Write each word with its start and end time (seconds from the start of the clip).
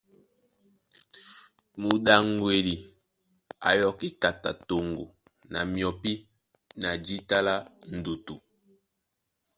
Mudaŋgwedi 1.81 2.75
a 3.67 3.69
yɔkí 3.79 4.07
kata 4.21 4.51
toŋgo 4.67 5.05
na 5.51 5.59
myɔpí 5.73 6.11
na 6.81 6.89
jíta 7.05 7.37
lá 7.47 7.55
ndutu. 7.95 8.35